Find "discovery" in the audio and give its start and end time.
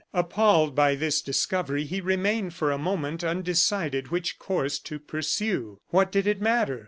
1.21-1.83